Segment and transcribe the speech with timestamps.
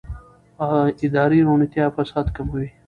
[1.05, 2.67] اداري روڼتیا فساد کموي